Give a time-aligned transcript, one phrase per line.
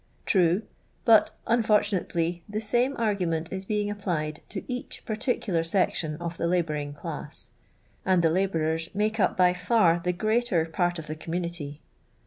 [0.25, 0.63] True;
[1.05, 6.47] but unfortunately the I same argument is being applied to each particular section of the
[6.47, 7.51] labouring class,—
[8.03, 11.81] and the labourers make up by far the greater part of the community.